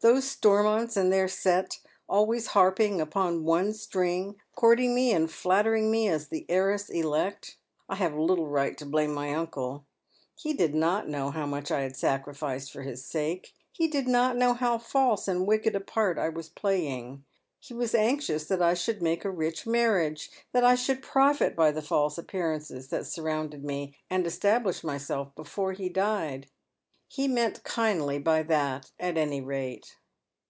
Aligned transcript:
Those 0.00 0.26
Stormonts 0.26 0.96
and 0.96 1.12
their 1.12 1.26
set, 1.26 1.80
always 2.08 2.48
harping 2.48 3.00
upon 3.00 3.42
one 3.42 3.72
stiing, 3.72 4.36
courting 4.54 4.94
me 4.94 5.10
and 5.10 5.28
flattering 5.28 5.90
me 5.90 6.06
as 6.06 6.28
the 6.28 6.46
heiress 6.48 6.88
elect. 6.90 7.56
I 7.88 7.96
have 7.96 8.14
little 8.14 8.46
right 8.46 8.78
tn 8.78 8.88
blame 8.92 9.12
my 9.12 9.32
uncle. 9.34 9.84
He 10.36 10.52
did 10.52 10.76
not 10.76 11.08
know 11.08 11.32
how 11.32 11.44
much 11.44 11.72
I 11.72 11.80
had 11.80 11.94
sacrificecl 11.94 12.70
for 12.70 12.82
his 12.82 13.04
sake. 13.04 13.52
He 13.72 13.88
did 13.88 14.06
not 14.06 14.36
know 14.36 14.54
how 14.54 14.78
false 14.78 15.26
and 15.26 15.44
wicked 15.44 15.74
a 15.74 15.80
pai 15.80 16.14
t 16.14 16.20
I 16.20 16.28
was 16.28 16.50
playing. 16.50 17.24
He 17.58 17.74
was 17.74 17.92
anxious 17.92 18.44
that 18.46 18.62
I 18.62 18.74
should 18.74 19.02
make 19.02 19.24
a 19.24 19.30
rich 19.30 19.66
mar 19.66 19.88
riage, 19.98 20.28
that 20.52 20.62
I 20.62 20.76
should 20.76 21.02
prolit 21.02 21.56
by 21.56 21.72
the 21.72 21.82
false 21.82 22.16
appearances 22.16 22.88
that 22.90 23.08
sur 23.08 23.22
rounded 23.24 23.64
me, 23.64 23.96
and 24.08 24.24
establish 24.24 24.84
myself 24.84 25.34
before 25.34 25.72
he 25.72 25.88
died. 25.88 26.46
He 27.08 27.28
meant 27.28 27.62
kindly 27.62 28.18
by 28.18 28.42
that 28.42 28.90
at 28.98 29.16
any 29.16 29.40
rate." 29.40 29.94